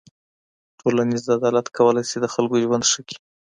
[0.79, 3.17] ټولنیز عدالت کولای سي د خلګو ژوند ښه کړي.